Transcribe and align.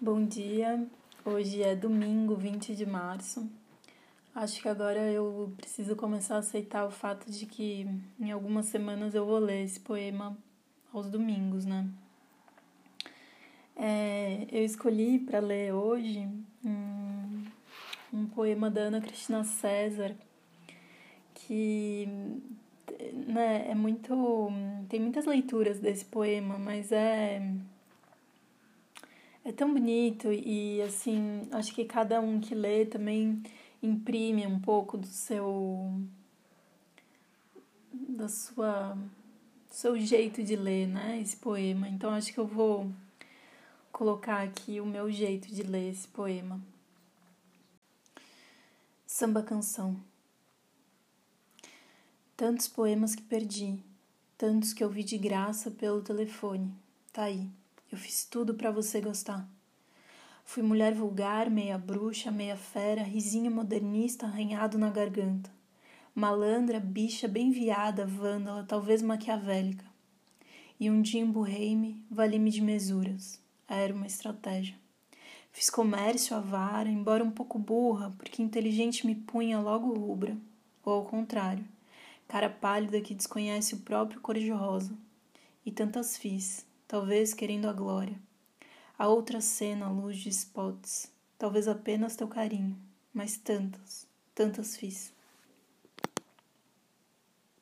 Bom 0.00 0.24
dia, 0.24 0.86
hoje 1.24 1.60
é 1.60 1.74
domingo 1.74 2.36
20 2.36 2.72
de 2.76 2.86
março. 2.86 3.50
Acho 4.32 4.62
que 4.62 4.68
agora 4.68 5.10
eu 5.10 5.52
preciso 5.56 5.96
começar 5.96 6.36
a 6.36 6.38
aceitar 6.38 6.86
o 6.86 6.90
fato 6.92 7.28
de 7.28 7.44
que 7.46 7.84
em 8.20 8.30
algumas 8.30 8.66
semanas 8.66 9.12
eu 9.12 9.26
vou 9.26 9.40
ler 9.40 9.64
esse 9.64 9.80
poema 9.80 10.38
aos 10.94 11.10
domingos, 11.10 11.64
né? 11.64 11.84
É, 13.74 14.46
eu 14.52 14.64
escolhi 14.64 15.18
para 15.18 15.40
ler 15.40 15.74
hoje 15.74 16.28
um, 16.64 17.44
um 18.12 18.26
poema 18.26 18.70
da 18.70 18.82
Ana 18.82 19.00
Cristina 19.00 19.42
César 19.42 20.14
que 21.34 22.06
né, 23.26 23.68
é 23.68 23.74
muito. 23.74 24.48
tem 24.88 25.00
muitas 25.00 25.26
leituras 25.26 25.80
desse 25.80 26.04
poema, 26.04 26.56
mas 26.56 26.92
é 26.92 27.42
é 29.48 29.52
tão 29.52 29.72
bonito 29.72 30.30
e 30.30 30.82
assim, 30.82 31.48
acho 31.52 31.74
que 31.74 31.84
cada 31.84 32.20
um 32.20 32.38
que 32.38 32.54
lê 32.54 32.84
também 32.84 33.42
imprime 33.82 34.46
um 34.46 34.60
pouco 34.60 34.98
do 34.98 35.06
seu 35.06 35.90
da 37.90 38.28
sua 38.28 38.92
do 38.92 39.74
seu 39.74 39.98
jeito 39.98 40.42
de 40.42 40.54
ler, 40.54 40.86
né, 40.86 41.18
esse 41.20 41.36
poema. 41.36 41.88
Então 41.88 42.10
acho 42.10 42.32
que 42.32 42.38
eu 42.38 42.46
vou 42.46 42.92
colocar 43.90 44.42
aqui 44.42 44.80
o 44.80 44.86
meu 44.86 45.10
jeito 45.10 45.48
de 45.48 45.62
ler 45.62 45.90
esse 45.90 46.08
poema. 46.08 46.60
Samba 49.06 49.42
canção. 49.42 49.96
Tantos 52.36 52.68
poemas 52.68 53.14
que 53.14 53.22
perdi, 53.22 53.82
tantos 54.36 54.74
que 54.74 54.84
ouvi 54.84 55.02
de 55.02 55.16
graça 55.16 55.70
pelo 55.70 56.02
telefone. 56.02 56.70
Tá 57.12 57.24
aí. 57.24 57.50
Eu 57.90 57.96
fiz 57.96 58.24
tudo 58.24 58.52
para 58.52 58.70
você 58.70 59.00
gostar. 59.00 59.48
Fui 60.44 60.62
mulher 60.62 60.94
vulgar, 60.94 61.48
meia 61.48 61.78
bruxa, 61.78 62.30
meia 62.30 62.56
fera, 62.56 63.02
risinho 63.02 63.50
modernista 63.50 64.26
arranhado 64.26 64.76
na 64.76 64.90
garganta. 64.90 65.50
Malandra, 66.14 66.78
bicha 66.80 67.26
bem 67.26 67.50
viada, 67.50 68.04
vândala, 68.04 68.64
talvez 68.64 69.00
maquiavélica. 69.00 69.86
E 70.78 70.90
um 70.90 71.00
dia 71.00 71.20
emburrei-me, 71.20 72.04
vali-me 72.10 72.50
de 72.50 72.60
mesuras. 72.60 73.40
Era 73.66 73.94
uma 73.94 74.06
estratégia. 74.06 74.76
Fiz 75.50 75.70
comércio 75.70 76.36
avara, 76.36 76.90
embora 76.90 77.24
um 77.24 77.30
pouco 77.30 77.58
burra, 77.58 78.14
porque 78.18 78.42
inteligente 78.42 79.06
me 79.06 79.14
punha 79.14 79.58
logo 79.58 79.94
rubra. 79.94 80.36
Ou 80.84 80.92
ao 80.92 81.04
contrário, 81.04 81.64
cara 82.26 82.50
pálida 82.50 83.00
que 83.00 83.14
desconhece 83.14 83.74
o 83.74 83.80
próprio 83.80 84.20
cor-de-rosa. 84.20 84.92
E 85.64 85.72
tantas 85.72 86.16
fiz, 86.16 86.66
talvez 86.88 87.34
querendo 87.34 87.68
a 87.68 87.72
glória. 87.72 88.18
A 88.98 89.06
outra 89.06 89.42
cena 89.42 89.86
à 89.86 89.90
luz 89.90 90.16
de 90.16 90.30
spots, 90.30 91.12
talvez 91.38 91.68
apenas 91.68 92.16
teu 92.16 92.26
carinho, 92.26 92.76
mas 93.12 93.36
tantas, 93.36 94.08
tantas 94.34 94.76
fiz. 94.76 95.12